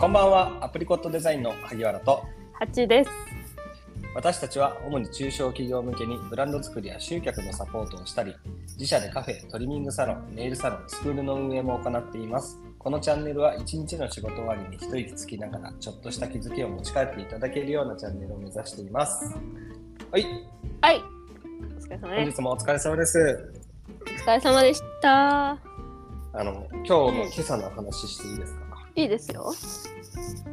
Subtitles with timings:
[0.00, 3.10] こんばんは、アプリコットデザインの萩原と八です。
[4.14, 8.34] 私たちは主に中小企業向けにブランド作りや集客のサポートをしたり、
[8.78, 12.58] 自社でカフェ、トリミングサロン、ネイルサロン、スクールの運営も行っています。
[12.78, 19.36] このチャンネルは一日の仕事終わりに一息つきながら、ちょっとした気づきを持ち帰っていただけるようなチャンネルを目指しています。
[20.10, 20.24] はい、
[20.80, 21.02] はい。
[21.76, 22.36] お疲れ様本です。
[22.36, 23.52] 日もお疲れ様です。
[24.00, 25.50] お疲れ様でした。
[25.50, 25.58] あ
[26.32, 28.60] の、今日の今朝の話していいですか、
[28.94, 29.52] いいですよ。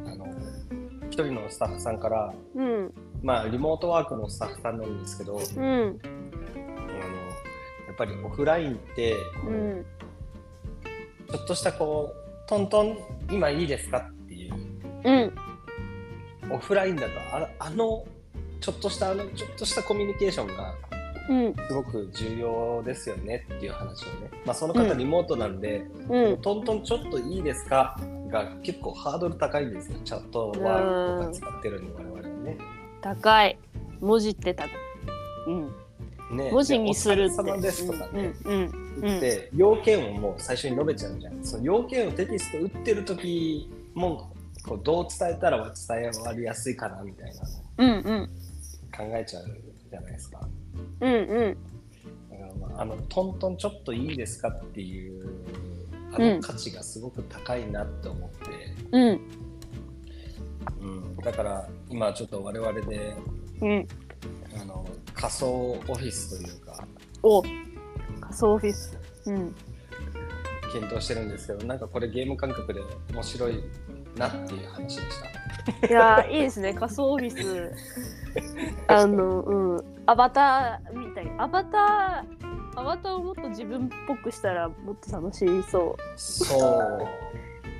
[0.06, 0.28] あの、
[1.08, 2.94] 一人のスタッフさんから、うん。
[3.22, 5.42] まあ、リモートワークのスタッフさんなんですけど、うん。
[5.42, 5.70] あの
[7.88, 9.86] やっぱりオフラインって、こううん。
[11.30, 12.98] ちょっとしたこうトントン
[13.30, 14.54] 今いいですかっていう
[15.04, 16.54] うん。
[16.54, 18.06] オフラインだとああの
[18.62, 20.74] ちょっとしたあのちょっとしたコミュニケーションが
[21.30, 21.56] うん。
[21.68, 26.42] すごく重要ですよねっていう話をね、まあ、その方うんリモートなんで、うん。
[26.42, 32.58] トントンちょっといいですかが結構ハードル高いんですよチャットワークとか使ってるんで我々はね。
[33.02, 33.58] 高い。
[34.00, 34.66] 文字ってた。
[35.48, 36.38] うん。
[36.38, 37.44] ね文字にするって。
[37.44, 38.54] でお疲れ様ですとかね、うん。
[38.54, 39.02] うん。
[39.02, 44.32] 言って、要件をもう最初に述べちゃうじゃんその要件をテキスト打ってる時も
[44.66, 45.74] こうどう伝えたら伝
[46.10, 47.42] え終わりやすいかなみたいな
[47.78, 47.90] うん。
[47.90, 48.30] うん。
[48.96, 49.46] 考えちゃう
[49.90, 50.48] じゃないですか
[51.02, 51.14] うん。
[51.14, 51.58] うん。
[52.30, 55.30] だから、まあ、あのトントンちょっといいですかっていう
[56.20, 58.38] あうんの価値がすごく高いなって思って、
[58.92, 59.22] うん。
[60.82, 63.16] うんだから今ちょっと我々で
[63.62, 63.88] うん。
[64.62, 66.88] あの仮想オフィスというか
[67.24, 67.42] お。
[67.42, 67.54] 仮
[68.32, 68.98] 想オフィス。
[69.26, 69.56] うん。
[70.72, 73.64] 検討してるんですけどなんかこれゲーム感覚で面白い
[74.18, 75.22] なっていう話でし
[75.82, 77.72] たいやーいいですね仮想オフィス
[78.88, 82.37] あのうんアバターみたいアバター
[82.78, 87.08] アバターをもっと自分っぽくしたらもっと楽しそそ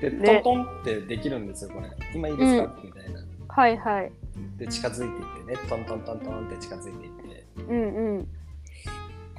[0.00, 1.88] で、ねトントンってできるんですよ、これ。
[2.12, 3.20] 今いいですか、みたいな。
[3.20, 4.12] うはいはい
[4.56, 7.46] で、近づいていってね、トントントントンって近づいていって。
[7.68, 8.28] うんうん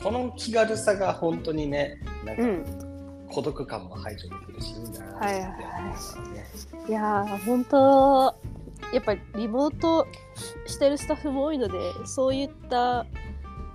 [0.01, 5.47] この気軽さが本当にね、なんかうん孤独感も排除できるし、いいなってはいは
[6.87, 6.89] い。
[6.89, 8.35] いやー本当
[8.93, 10.07] やっぱりリモート
[10.67, 11.73] してるスタッフも多いので
[12.05, 13.05] そういった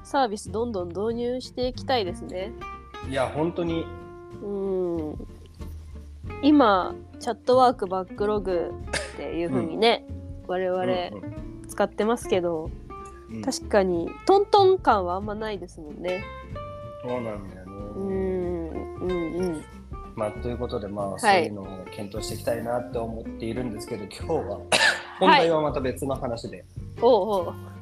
[0.05, 2.53] サービスどんどん導入していきたいですね。
[3.09, 3.85] いや、本当に、
[4.43, 5.27] うん。
[6.43, 8.71] 今チャットワークバックログ
[9.15, 10.07] っていう風にね、
[10.47, 12.71] 我々、うん使ってますけど
[13.31, 13.43] うん。
[13.43, 16.23] 確かにトントン感はあんまないですもんね。
[17.03, 17.73] そうなんだよね。
[17.97, 18.69] うん
[19.01, 19.65] うんうん。
[20.15, 24.61] まあ、ということで、まあ、そういうのを検討していきたいなって思っているんですけど、今日は、
[25.19, 26.65] 本題はまた別の話で。
[27.03, 27.74] おうおう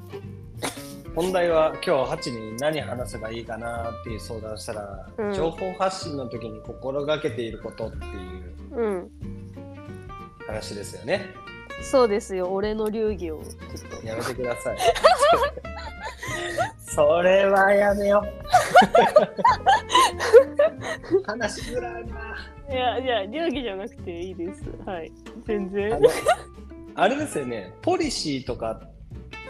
[1.14, 5.34] 本題は今日ハチに何話せばいいかなっていう相談したら、うん。
[5.34, 8.12] 情報発信の時に心がけていることっていう
[8.76, 9.10] うん。
[10.46, 11.26] 話ですよね。
[11.82, 12.50] そうですよ。
[12.50, 13.42] 俺の流儀を。
[13.42, 14.78] ちょっとやめてください。
[16.80, 18.28] それはやめよう。
[21.26, 22.36] 話しづらいな。
[22.70, 24.62] いやいや流儀じゃなくていいです。
[24.86, 25.12] はい。
[25.46, 26.00] 全然。
[26.94, 27.74] あれですよね。
[27.82, 28.80] ポリシーとか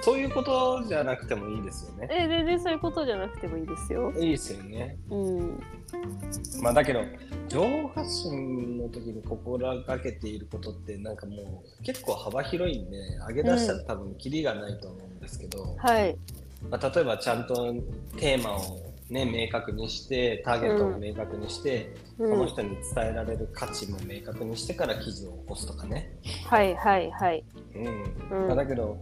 [0.02, 2.08] そういうことじゃなくてもいいですよね。
[2.10, 4.12] え全然そういうことじゃなくてもいいですよ。
[4.18, 4.98] いいですよね。
[5.08, 5.62] うん。
[6.60, 7.04] まあだけど
[7.48, 12.98] 情報発信の時に心がけていることってなんかもう結構幅広いんで
[13.28, 16.16] 上げ出したら多分キリがないと思うんですけど、はい。
[16.68, 17.72] まあ、例えばちゃんと
[18.16, 22.30] テーマをね明確にしてターゲットを明確にして、うん。
[22.30, 26.10] その人に伝えられる価値も明確にしてから記事を起こすとかね、
[26.48, 27.44] はいはいはい。
[27.76, 27.86] うん。
[27.86, 28.46] うん。
[28.48, 28.98] まあ、だけど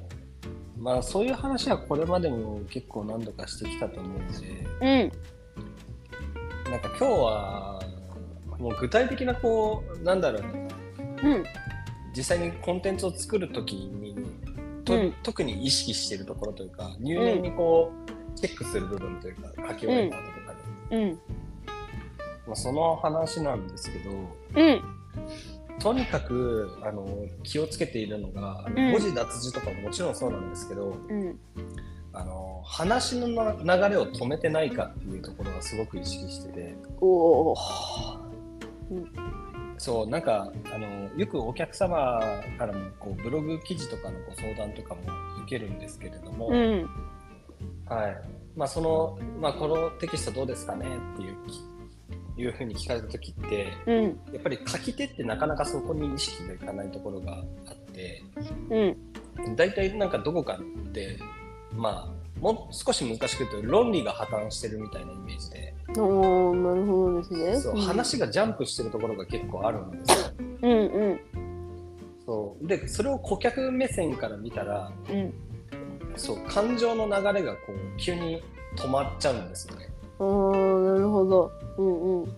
[0.81, 4.33] まあそういう話はこれまでも結構何度かしてきたと思うんで。
[4.81, 4.85] う
[6.69, 6.73] ん。
[6.73, 7.83] なんか今日は
[8.59, 10.69] もう具体的なこうなんだろうね。
[11.23, 11.45] うん。
[12.17, 14.17] 実際にコンテンツを作るときに
[14.85, 15.15] と、うん。
[15.23, 17.93] 特に意識しているところというか入念にこ
[18.35, 20.55] う、チェックする部分というか書き終えた後とか
[20.91, 21.19] で、うん。
[22.47, 24.11] まあ、その話なんですけど
[24.57, 24.83] うん
[25.81, 28.65] とにかくあの気をつけているのが
[28.97, 31.39] う字脱字とかももちろんそうなんですけど、うん。
[32.13, 36.75] あの話のな流れを止めてないかっていうところはすごく意識してて。
[37.01, 37.57] おお
[39.79, 40.87] そうなんかあの
[41.17, 42.21] よくお客様
[42.59, 45.01] からもこうブログ記事とかのご相談とかも
[45.45, 46.87] 受けるんですけれども、うん。
[47.87, 48.17] はい。
[48.57, 51.61] まあ、その、まあ、このテキストどうですかねっていうき
[52.41, 54.03] いうふうに聞かれた時ってうん。
[54.33, 58.23] やっぱり書き手ってなかなかそこに意識がいかないところがあって
[58.71, 59.57] うん。
[59.57, 61.19] 大体なんかどこかって
[61.75, 65.75] まあもう少し難しく言うと論理が破綻してるみたいなイメージで。
[65.89, 67.57] なるほどですね。
[67.61, 67.81] そううん。
[67.83, 70.31] 話がジャンプしてるところが結構あるんですよ。
[70.63, 72.67] うんうん。
[72.67, 75.35] でそれを顧客目線から見たらうん。
[76.17, 78.43] そう感情の流れがこう急に
[78.77, 79.90] 止まっちゃうんですよね。
[80.25, 81.53] なるほど。
[81.79, 82.23] うんうん。
[82.23, 82.29] は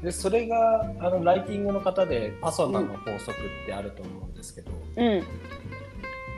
[0.00, 5.22] い、でそれがあのライティングの方でパソナの法則ってあると思うんですけど、うん。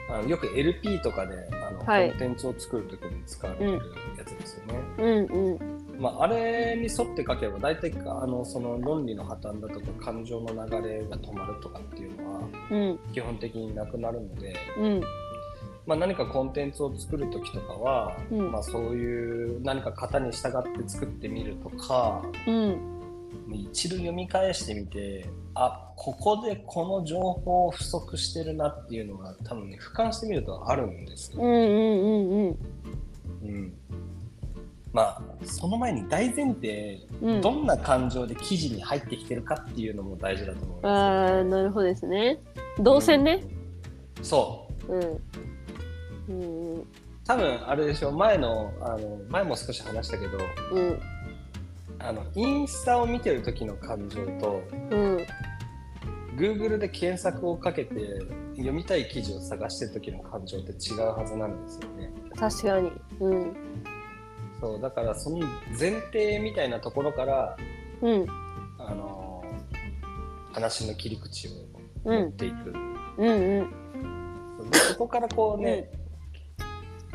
[0.08, 1.34] あのよく LP とかで
[1.68, 2.10] あの、はい。
[2.10, 3.72] コンテンツを作る時に使われてる
[4.16, 4.74] やつですよね。
[4.98, 6.00] うんうん。
[6.00, 12.40] まあ、あれに沿って書けば大体あのその論理の破綻だとか感情の流れが止まるとかっていうのは
[12.70, 12.98] うん。
[13.12, 15.02] 基本的になくなるので、うん
[15.86, 18.50] まあ、何かコンテンツを作る時とかは、うん。
[18.50, 22.96] まあ、そういう何か型に従って作ってみるとかうん。
[23.52, 31.40] 一度読み返してみてあここでこの情報不足してるなっていうのが多分ね俯瞰してみるとあるんですよ。
[31.40, 32.58] うんうんうんうん。
[33.42, 33.74] うん。
[34.92, 37.40] まあその前に大前提うん。
[37.40, 42.38] どんな感情で記事に入ってきてるかっていうのも大事だと思いまああなるほどですね。
[42.80, 43.44] 動線ね。
[44.22, 44.30] す。
[44.30, 44.96] そう。
[44.96, 45.20] うん
[46.28, 46.86] うん
[47.26, 50.38] 多分あれでしょ前のあの前も少し話したけど
[50.72, 51.00] うん
[51.98, 55.26] あのインスタを見てる時の感情とうん
[56.36, 57.94] Google で検索をかけて
[58.56, 62.12] 読みたい記事を探してる時の感情って違うはずなんですよね。
[62.38, 62.92] 確かに。
[63.20, 63.56] うん。
[64.60, 65.38] そうだからその
[65.78, 67.56] 前提みたいなところから
[68.02, 68.26] うん。
[68.78, 69.42] あの
[70.52, 71.50] 話の切り口を
[72.04, 72.74] うん持っていく、
[73.18, 73.28] うん。
[73.28, 75.90] うんでそこからこうね、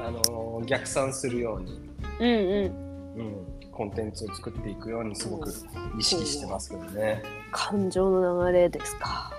[0.04, 1.80] あの逆算するように、
[2.20, 2.92] うんうん。
[3.18, 5.52] うん、コンテンツを作っていくようにすごく
[6.00, 7.22] 意識してますけどね。
[7.52, 9.32] 感情の流れですか。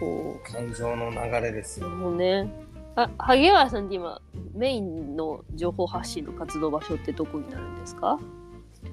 [0.00, 1.88] お感情の流れですよ。
[1.88, 2.48] ーもうね。
[2.94, 4.20] あ萩原さんって今
[4.54, 8.18] メインの情報発信の活動場所ってどこになるんですか？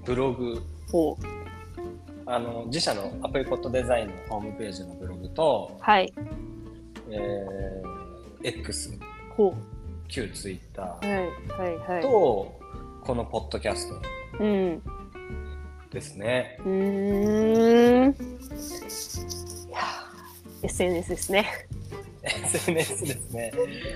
[0.05, 0.61] ブログ。
[0.91, 1.25] ほう
[2.25, 6.13] あの自社のアプリコットデザインのホームページのブログと、はい。
[7.09, 8.03] えー
[8.45, 8.99] X
[9.37, 9.53] ほう
[10.13, 11.09] はい
[11.59, 12.01] はいはい。
[12.01, 12.07] と
[13.03, 14.81] このポッドキャストうん
[15.91, 16.57] ですね。
[16.59, 18.11] うーん。
[18.11, 18.15] い
[19.71, 21.47] やー SNS ですね。
[22.23, 23.51] SNS ですね。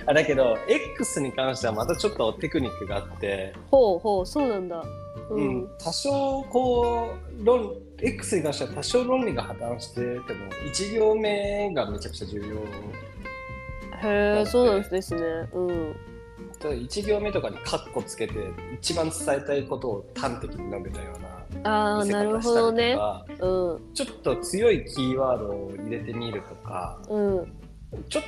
[0.06, 4.84] あだけど X に関してはまたちょっとテクニックがあって、ほうほうそうなんだ。
[5.30, 5.58] ううん。
[5.62, 10.18] ん、多少こう論 X に関しては多少論理が破綻してても
[10.72, 12.56] 1行目がめちゃくちゃ重要。
[14.10, 15.20] へえそうなんですね。
[15.52, 15.96] うん
[16.60, 18.34] 1行目とかにカッコつけて
[18.74, 23.94] 一番伝えたいことを端的に述べたようなああなるほどねりとか、うん。
[23.94, 27.52] ちょっと強いキーワードを入れてみるとかうん。
[28.08, 28.24] ちょっ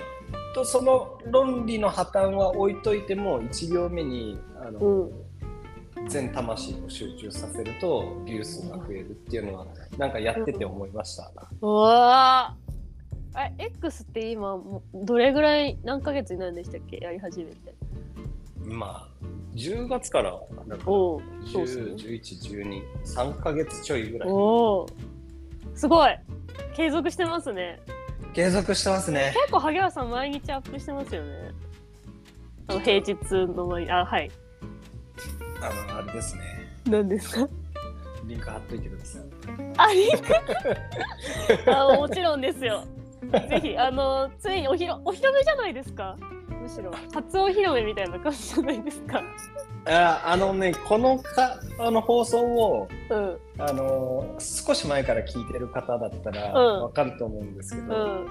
[0.54, 6.08] とその論理の破綻は置いといても1行目にあの、うん。
[6.08, 9.66] 全魂を集中させるとビュー数が増えるっていうのは
[9.98, 11.30] なんかやってて思いました。
[11.60, 12.70] うわー。
[13.38, 14.58] え X って今
[14.92, 16.96] どれぐらい何ヶ月になるんでしたっけ？
[16.96, 17.74] やり始めて
[18.70, 19.24] まあ
[19.54, 21.92] 10月からなんかおおそうっすね。
[21.92, 24.28] 10、11、12、3ヶ月ちょいぐらい。
[24.30, 24.34] お
[24.82, 24.86] お
[25.74, 26.16] すごい。
[26.74, 27.80] 継続してますね。
[28.32, 29.32] 継続してますね。
[29.34, 31.50] 結構萩原さん毎日アップしてますよね。
[32.68, 33.16] あの平日
[33.54, 34.30] の毎日あはい。
[35.60, 36.42] あのあれですね。
[36.86, 37.48] 何ですか？
[38.26, 39.22] リンク貼っといてください。
[39.76, 40.24] あリンク？
[41.74, 42.84] あもちろんですよ。
[43.48, 46.16] ぜひあのついにおひろお披露目じゃないですか。
[46.20, 46.26] む
[46.70, 46.92] しろ。
[47.12, 49.22] 初お披露目みたいな感じじゃないですか。
[49.86, 53.38] ああのねこのかあの放送をうん。
[53.58, 56.82] あの少し前から聞いてる方だったらうん。
[56.82, 58.28] わかると思うんですけど、うん。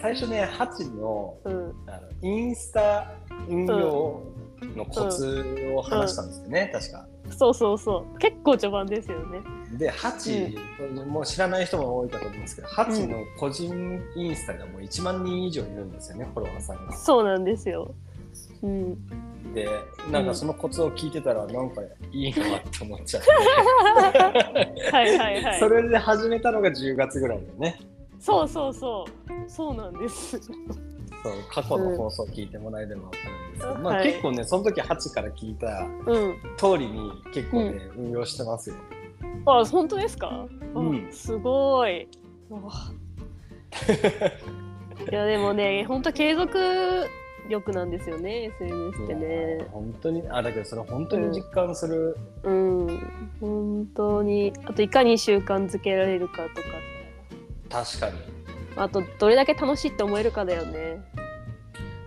[0.00, 1.74] 最初ねハチのうん。
[1.86, 3.12] あのインスタ
[3.48, 4.22] 運用
[4.74, 7.06] のコツを話したんですよね、確か。
[7.30, 8.18] そうそうそう。
[8.18, 9.40] 結構序盤ですよね。
[9.78, 10.56] で、ハチ、
[11.06, 16.92] もう知らない人も多いかと思うんですけど、ハチの個人インスタがもう1万人以上いるんですよね、フォロワーさんが。
[16.96, 17.94] そうなんですよ。
[18.62, 19.52] うん。
[19.54, 19.68] で、
[20.10, 23.30] なんかそのコツを聞いてたら、なんかいいなって思っちゃって。
[24.92, 25.58] はいはいはい。
[25.58, 27.80] それで始めたのが10月ぐらいだよね。
[28.18, 29.50] そうそうそう。
[29.50, 30.40] そうなんです
[31.50, 34.06] 過去の放送聞いてもらえれば分かるんですけど、まあ、うんはい。
[34.08, 36.36] 結構ねその時ハチから聞いたうん。
[36.56, 38.76] 通りに結構ね、運用してますよ。
[39.46, 41.08] あ本当ですか、うん。
[41.08, 42.08] あすごい。
[42.50, 42.60] わ。
[45.10, 46.58] いやでもね本当継続
[47.48, 49.66] 力なんですよね SNS ってね。
[49.70, 52.86] 本当にあだけどそれ本当に実感する、うん。
[53.40, 54.52] 本当に。
[54.64, 57.84] あといかに習慣づけられるかとか。
[57.84, 58.36] 確かに。
[58.76, 61.00] あとどれだけ楽しいって思えるかだよね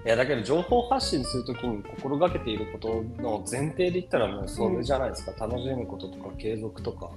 [0.06, 7.10] いやだけど情報発信するときに心がけていることの前提で言ったらもうそれじゃないですか、楽しむこととか継続とか。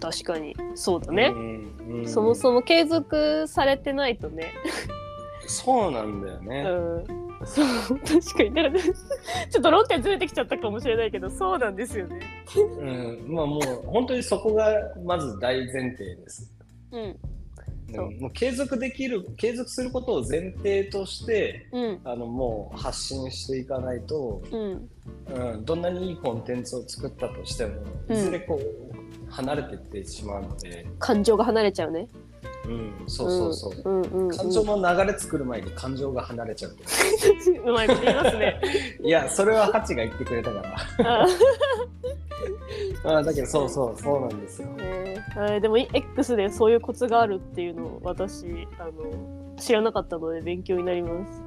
[0.00, 0.54] 確かに。
[0.74, 1.32] そうだね。
[1.34, 2.08] う、んうん。
[2.08, 4.52] そもそも継続されてないとね。
[5.46, 6.64] そうなんだよね。
[6.68, 8.54] うん、そう確かに。
[8.54, 12.20] だからちょっと論点ずれてきちゃったかもしれないけどそうなんですよね。
[12.78, 14.70] うん、まあもう本当にそこが
[15.02, 16.52] まず大前提です。
[16.92, 17.18] うん
[17.94, 18.06] そう。
[18.06, 22.00] うん、もう継続できる継続することを前提としてうん。
[22.04, 24.88] あのもう発信していかないと、うん。
[25.34, 27.74] うん、どんなにいいコンテンツを作ったとしても
[28.08, 28.16] うん。
[28.16, 32.08] いずれこう離れていってしまうので、感情が離れちゃうね。
[32.66, 33.90] うん、そうそうそう。
[33.90, 36.82] うんうんうん、感情の流れ作る前に感情が離れちゃうと
[37.64, 38.60] うまいこと言いますね。
[39.02, 40.60] いやそれはハチが言ってくれたか
[40.98, 41.26] ら
[43.04, 44.68] ああだけどそうそうそうなんですよ。
[44.78, 45.40] えー。
[45.40, 48.44] はいでも X でそういうコツがあるっていうのを私
[48.78, 51.42] あの知らなかったので勉強になります。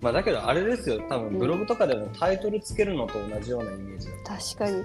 [0.00, 1.02] まあだけどあれですよ。
[1.08, 4.84] 多うん分ブログとかでもタイトルつけるのと同じようなイメージだと確かに。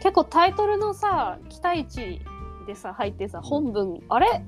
[0.00, 2.20] 結構タイトルのさ期待値
[2.66, 4.44] でさ入ってさ本文あれ？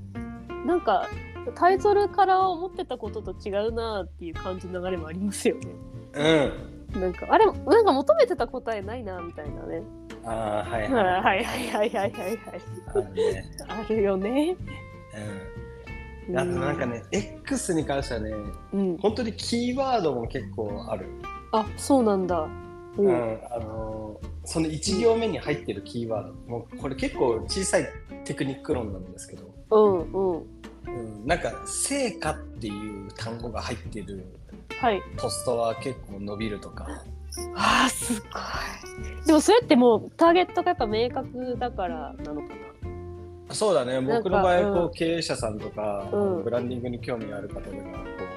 [0.65, 1.09] なんか
[1.55, 5.69] タイトルから思ってたことと違うなっていう感じの流れもありますよね。
[6.95, 7.01] うん。
[7.01, 9.83] なんかあれなんか求めてた答えないなみたいなね。
[10.27, 12.41] ああ、はい、はい、はいはいはいはい。
[13.69, 14.57] あるよね。
[16.29, 16.39] うん。
[16.39, 18.33] あとなんかね、X に関してはね、
[18.73, 21.07] うん、本当にキーワードも結構ある。
[21.53, 22.49] あ、そうなんだ。
[22.99, 23.09] う。
[23.09, 27.89] ん、あの、その1行目に入ってるキーワード、もうこれ結構小さい
[28.25, 30.47] テクニック論なんですけど、うんうん。
[30.87, 30.91] う
[31.25, 34.25] ん、なんか「成果」っていう単語が入ってる
[35.17, 37.16] ポストは結構伸びるとか、はい
[37.55, 39.27] あーすごい。
[39.27, 42.49] でもそれってもうターゲットがやっぱ明確だからなのか
[43.51, 44.01] そうだね。
[44.01, 46.45] 僕の場合こう、うん経営者さんとか、うん。
[46.45, 47.73] ブランディングに興味ある方とかこ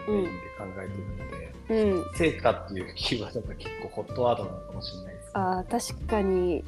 [0.07, 1.99] ううんメインで考えてるのでな。
[1.99, 2.05] うん。
[2.15, 6.63] 「成果」っていうキーワードが結構ホットワードなのかもしれないですあー確かに。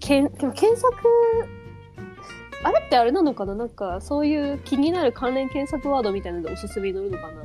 [0.00, 0.96] けんでも検索
[2.62, 3.54] あれってあれなのかな？
[3.54, 7.42] なんかそういう気になる関連検索ワードみたいなのでおすすめに載るのかな？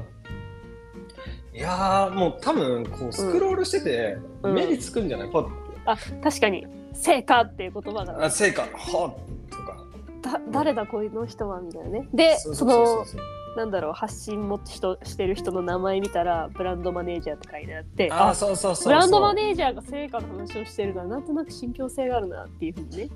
[1.53, 4.53] いやーもう多分こうスクロールしててうん。
[4.53, 5.49] 目につくんじゃない、ポッ
[5.85, 8.61] あ確かに「成果」っていう言葉があ成果。
[8.61, 9.49] はっ。
[9.49, 9.83] とか。
[10.21, 12.07] だ誰だこの人はみたいなね。
[12.13, 13.05] でその
[13.57, 23.09] なんだろう発信も人してる人の名前見たらブランドマネージャーって書いてあってああそうそうそうブランドマネージャーが成果の話をしてるのはなんとなく信憑性があるなっていうふうにね。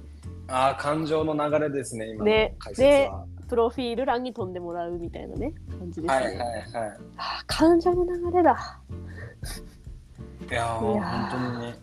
[0.48, 2.56] あー感情の流れですね今のね。
[2.60, 6.48] 解説は、プロフィール欄に飛んでもらうみたいなね感じですね、はいはいはい。
[7.18, 8.80] あー感情の流れだ。
[10.50, 11.30] いやーいやー。
[11.30, 11.76] 本当にね。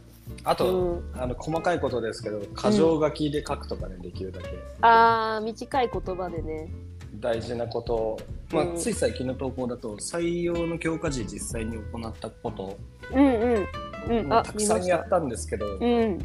[0.45, 1.21] あと、うん。
[1.21, 4.49] あの細かいことですけど箇条書きで書くとかね、できるだけ。
[4.81, 6.69] あー短い言葉でね。
[7.15, 7.95] 大事なこと。
[7.95, 8.21] を、
[8.53, 8.77] まあうん。
[8.77, 12.79] つい最近の投稿だと採用の強化時実際に行ったこと。
[13.13, 13.69] うんうん
[14.09, 14.29] うん。
[14.29, 16.19] たくさんやったんですけど、うん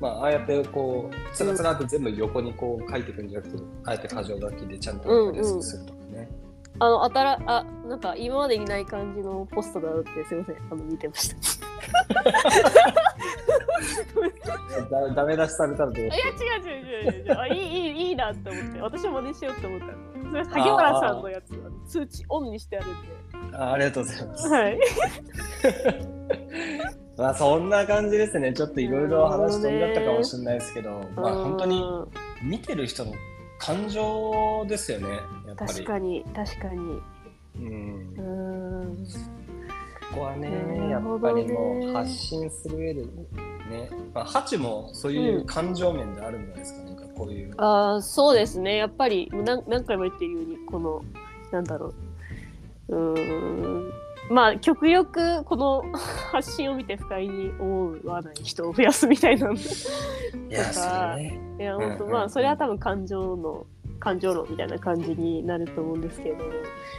[0.00, 6.28] まあ、ああやってこうつらつらって全部横にこう書いていくんじゃなくて、あえて箇条書きでちゃんと分かりやすくするとかね、
[6.80, 10.56] あのあたらあなんか今までにない感じのポストだってすいません。
[10.70, 11.36] あの見てました。
[14.90, 16.26] だダメ出しされたらどうしいやよ違
[16.60, 16.70] う違
[17.10, 17.38] う違う違う。
[17.38, 17.58] あいいい
[17.90, 18.80] いいいなって思って。
[18.80, 19.92] 私も真似しようって思ったの。
[20.24, 23.08] それ萩原さんのやつは通知オンにしてあるんで。
[23.56, 24.78] うあありがとうございます、はい
[27.16, 28.52] まあそんな感じですね。
[28.52, 33.12] ちょっといろいろ話飛んじゃったかもしれないですけど、まあ本当にうん見てる人の
[33.58, 35.08] 感情ですよね
[35.46, 35.72] やっぱり。
[35.72, 37.00] 確かに確かに。
[37.56, 38.14] うん。
[38.18, 39.06] う、ん。
[40.10, 43.08] ここはねなやっぱりもう発信する上でね、
[44.12, 47.54] まあ、ハチもそういう感情面であるんじゃないですか、なんかこういう。
[47.56, 48.76] あーそうですね。
[48.76, 51.02] やっぱり何何回も言ってるようにこの
[51.50, 51.94] なんだろ
[52.88, 52.96] う。
[52.96, 53.92] うーん
[54.30, 55.84] まあ極力この
[56.32, 59.50] 発信を見て不快に思わない人を増やすみたいな。
[59.50, 59.54] い
[61.58, 62.08] いや本当うん。
[62.08, 63.66] うんまあそれは多分感情の
[64.00, 66.44] 感情論みたいな感じになると思うんですけど。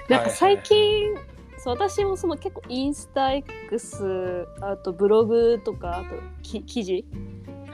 [0.09, 1.15] なんか最近、
[1.57, 7.05] そう私もその結構インスタ X あとブログとかあとき記事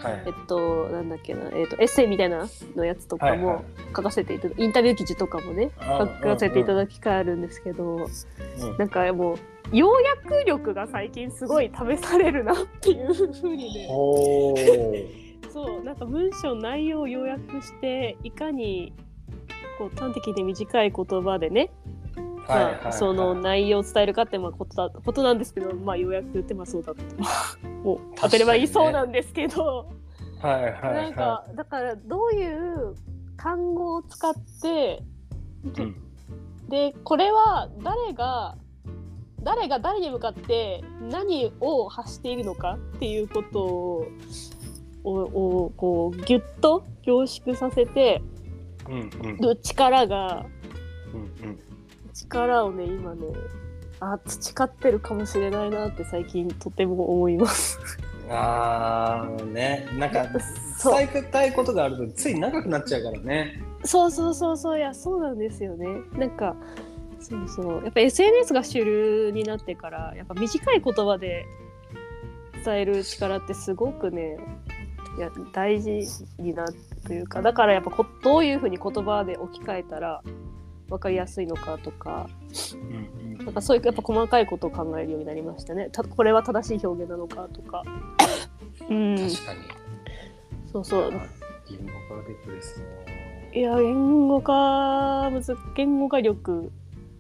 [0.02, 0.24] はい。
[0.26, 3.66] えっと、なんだっけな、えっと、エッセイみたいなのやつとかはいはも
[3.96, 9.38] 書かせていただ、インタビュー記事とかもね、書かせていただく機会あるんですけど、うんなんかもう、
[9.72, 13.88] 要約力が最近すごい試されるなっていうふうにね、
[15.52, 18.94] そう、なんか文章内容を要約して、いかに
[19.78, 21.72] こう端的で短い言葉でね、
[22.48, 22.84] はいはいはい。
[22.84, 27.02] まあ、その内容を伝えるかってまあことだことなんですけど、まあ、要約ってまあそうだと、
[27.84, 29.88] もう当たり前言いそうなんですけど。
[30.42, 32.96] はいはいはいなんかだからどういう
[33.38, 35.04] 単語を使って、
[35.78, 35.96] うん。
[36.68, 38.58] でこれは誰が
[39.44, 44.08] 誰が誰に向かって何を発しているのかっていうことを
[45.04, 45.12] を
[45.66, 48.22] をこうギュッと凝縮させて
[48.88, 49.38] うんうん。
[49.38, 50.46] る力が
[51.14, 51.60] うんうん。
[52.14, 53.28] 力をね今ね
[54.02, 57.80] あ培ってるかもしれないなって最近とても思います。
[58.30, 59.88] あーね。
[59.98, 63.62] なんか伝えたいことがあるとつい長くなっちゃうからね。
[63.84, 65.86] そうそうそうそういやそうなんですよね。
[66.14, 66.56] なんか
[67.20, 67.84] そうそう。
[67.84, 71.46] やっぱ SNS が主流になってからやっぱ短い言葉で
[72.66, 74.38] 伝える力ってすごくね
[75.16, 75.92] いや大事
[76.40, 76.74] になる
[77.06, 80.24] というかだからやっぱこどういうふうに言葉で置き換えたら
[80.90, 82.28] 分かりやすいのかとか。
[82.74, 85.90] うんなんかそういうやっぱ細かいことを考えるようになりましたね。
[85.92, 87.84] たこれは正しい表現なのかとか。
[88.90, 89.16] うん。
[89.16, 89.60] 確かに。
[90.72, 91.12] そうそう。
[91.12, 92.86] 言語化ですね。
[93.54, 96.72] いや言語化むず言語化力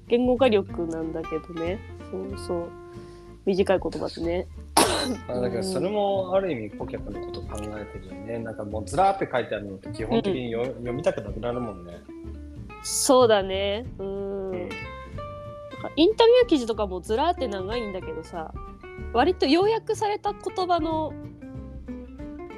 [0.07, 1.79] 言語化力なんだけどね。
[2.09, 2.69] そうそう。
[3.45, 4.47] 短い言葉ってね
[5.27, 8.39] あだからそれもある意味顧客のこと考えてるよね。
[8.39, 11.99] なんかもうずらーって書いてあるのって基本的によ、読みたくなくなるもんね。
[12.83, 13.85] そうだね。
[13.97, 14.30] うん
[15.81, 18.53] かインタビュー記事とかもずらーって長いんだけどさ
[19.13, 21.13] 割と要約された言葉の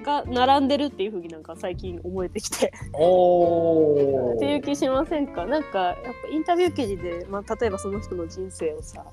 [0.04, 2.74] が並んでるっていうふうになんか最近思えてきて。
[2.94, 5.46] おっていう気しませんか？
[5.46, 9.06] なんかやっぱインタビュー記事で、まあ、例えばその人の人生をさ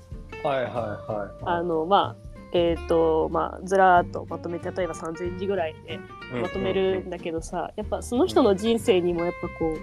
[0.43, 5.99] はいはいはいあのまあえっ、とまあずらーっとまとめて例えば3000字ぐらいで
[6.41, 9.77] まとめるんだけどさ、やっぱその人の人生にもやっぱこう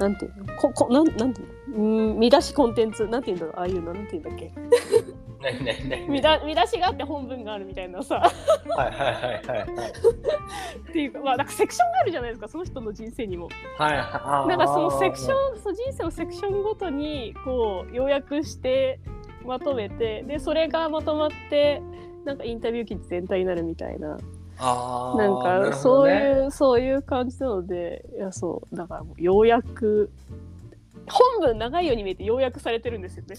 [0.00, 0.56] なんていうの？
[0.56, 1.54] ここなんなんていうの？
[1.76, 3.06] うん見出しコンテンツ？
[3.06, 3.54] なんていうんだろう？
[3.56, 4.52] ああいうのなんていうんだっけ？
[5.42, 6.08] 何何何？
[6.08, 8.16] 見だ見出しがあって本文があるみたいなさ。
[8.16, 9.90] はいはいはいはいはい
[10.88, 13.48] っていうかまあなんかセクションがあるじゃないですかその人の人生にも。
[13.78, 19.00] はいはいなんかそのセクションそう人生のセクションごとにこう要約して
[19.44, 21.82] まとめてでそれがまとまって
[22.24, 24.16] なんかインタビュー記事全体になるみたいな
[24.58, 30.10] あーなんかそうねいう、そういう感じなのでいやそうだからもう要約
[31.06, 33.36] 本文長いように見えて要約されてるんですよね。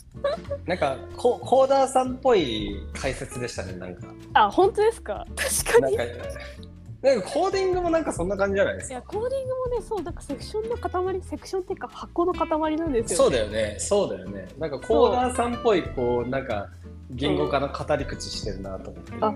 [0.64, 4.08] なんかココーダーさんっぽい解説でしたねなんか。
[4.32, 5.26] あ本当ですか？
[5.36, 5.96] 確かに。
[5.96, 8.94] なんかコーディングもなんかそんな感じじゃないですか。
[8.94, 13.76] いやコーディングもねそうなんかセクションの塊セクションっていうか箱の塊なんですよ、そうだよね。
[13.78, 14.48] そうだよね。
[14.58, 16.70] なんかコーダーさんっぽいこうなんか
[17.10, 19.34] 言語化の語り口してるなと思って、あ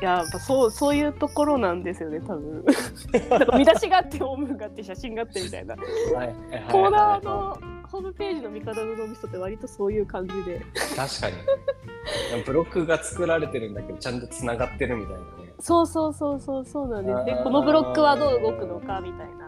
[0.00, 2.64] いややっぱそうそういうところなんですよね多分。
[3.30, 5.74] なんか見出しがあって本文があって写真があってみたいな。
[5.74, 10.60] はいはいはいコーナーのホームページの見方の脳みそって割とそういう感じで。
[10.96, 12.42] 確かに。
[12.44, 15.24] ブロックが作られてるんだけどちゃんとつながってるみたいなね。
[15.60, 17.24] そうそうそうそうそうなんです。
[17.24, 17.42] であー。
[17.42, 19.46] このブロックはどう動くのかみたいな。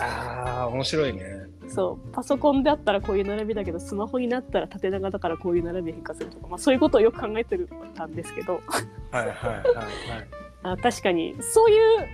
[0.00, 1.22] ああ面白いね
[1.68, 8.60] そうパソコンであったらこういう並びだけどスマホになったら縦長だからこういう並び変化するとか、まあ、そういうことをよく考えてるたんですけど。
[9.10, 9.64] はいはいはいはい。
[10.62, 11.36] あ確かに。
[11.40, 12.08] そういう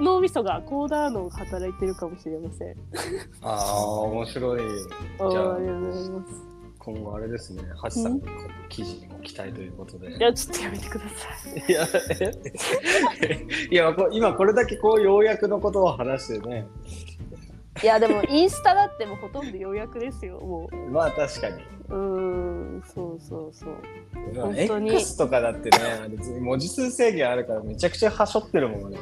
[0.00, 2.76] 脳みそがコーダー脳が働いてるかもしれません。
[3.42, 4.60] ああ面白い。
[4.60, 6.48] あじゃあありがとうございます。
[6.78, 7.62] 今後あれですね。
[7.84, 8.20] 橋さんの
[8.68, 10.16] 記事にも期待ということで。
[10.16, 11.72] いやちょっとやめてください。
[11.72, 11.86] いや、
[13.22, 13.46] え？
[13.70, 16.66] いやこ今これだけこう要約のことを話してね、
[17.82, 21.62] いやでもインスタだってもうほとんど予約ですよもまあ確かに。
[21.88, 21.96] う。
[21.96, 23.70] んそうそうそう。
[24.34, 28.98] まあ本当に X とかだってね、別に文字数制限あるからめちゃくちゃはしょってるもんね。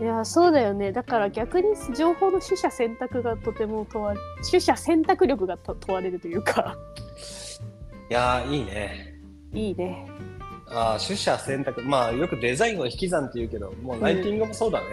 [0.00, 4.14] いやそうだよねだから逆に情報の取捨選択がとても問わ
[4.50, 6.78] 取捨選択力がと問われるというか
[8.10, 9.14] いやー、いいね。
[9.52, 10.06] いいね。
[10.68, 11.82] ああ、取捨選択。
[11.82, 14.86] まあよくデザインを引き算って言うけど、もうライティングもそうだね。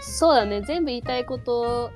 [0.00, 1.90] そうだね全部言いたいこと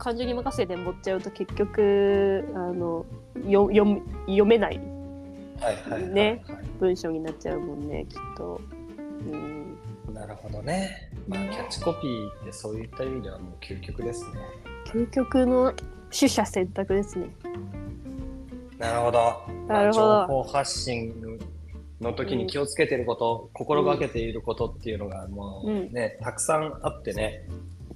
[0.00, 3.04] 感情に任せて持っちゃうと結局あの
[3.46, 4.80] よ読み読めない
[5.60, 6.08] はいはい。
[6.08, 6.42] ね
[6.80, 8.60] 文章になっちゃうもんねきっと。
[9.30, 9.78] うん
[10.14, 11.10] なるほどね。
[11.28, 14.30] まあキャッチコピーってそういった意味ではもう究極ですね。
[14.86, 15.72] 究極の
[16.10, 17.28] 取捨選択ですね。
[18.78, 19.18] なるほど。
[19.68, 21.38] なるほどまあ情報発信
[22.00, 27.46] の時に気をつけてること、心がけていることっていうのがもうね、たくさんあってね、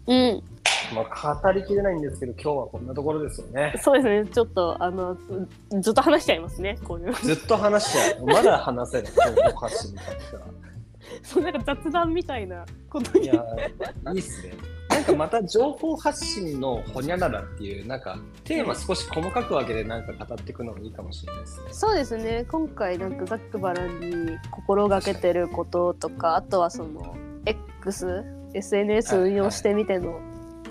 [0.06, 0.42] うん、
[0.92, 3.74] まあ、語りきれないんですけど、今日はこんなところですよね。
[3.80, 4.30] そうですね。
[4.30, 5.48] ちょっとあのず
[5.80, 6.78] ずっと話しちゃいますね。
[6.84, 8.26] こういうずっと話しちゃう。
[8.26, 10.42] まだ話せる、情報発信に関しては。
[11.22, 13.26] そうなんか雑談みたいなことに。
[13.26, 13.44] いや、
[14.12, 14.52] いいっすね。
[14.88, 21.72] なんかまた情報発信のほにゃららっていう、なんかテーマ少し細かく分けてなんか語っていくのもいいかもしれないですね。
[21.72, 22.44] そうですね。
[22.48, 30.20] 今回なんかざっくばらんに心がけてることとか、あとはその X、SNS 運用してみての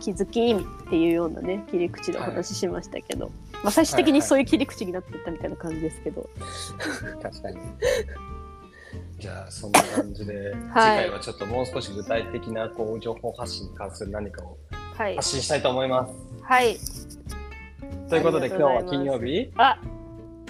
[0.04, 3.32] 気づきっていうようなね切り口でお話ししましたけど、
[3.64, 6.30] まあ最終的にそういう切り口になっていったみたいな感じですけど。
[7.22, 7.58] 確かに。
[9.18, 14.58] じゃあそんな感じで、次回はちょっともう少し具体的なこう情報発信に関する何かを
[14.98, 16.14] はい発信したいと思います。
[16.44, 16.78] はい。
[18.10, 19.80] ということで今日は金曜日あ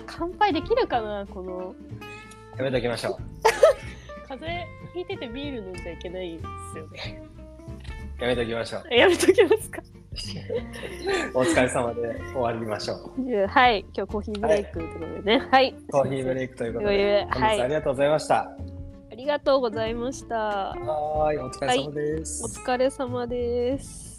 [0.08, 1.76] 乾杯できるかなこの
[2.58, 3.18] やめておきましょう。
[4.28, 7.33] 風邪ひいててビール飲んじゃいけないですよね。
[8.24, 8.94] やめておきましょう。
[8.96, 9.82] やめときますか？
[11.36, 13.48] お疲れ様で終わりましょう。
[13.48, 15.48] はい、今日コーヒーブレイクということでね。
[15.52, 15.76] はい。
[15.92, 18.38] コーヒーブレイクということで、本日はありがとうございました。
[19.12, 20.36] ありがとうございました。
[20.38, 22.44] はーい、お疲れ様です。
[22.46, 24.13] お疲れ様です。